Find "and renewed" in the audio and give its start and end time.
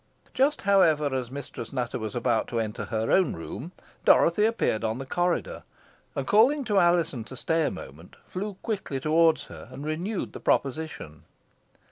9.71-10.33